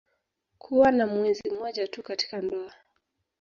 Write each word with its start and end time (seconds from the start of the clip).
Kuwa 0.57 0.91
na 0.91 1.07
mwenzi 1.07 1.49
mmoja 1.51 1.87
tu 1.87 2.03
katika 2.03 2.41
ndoa 2.41 2.73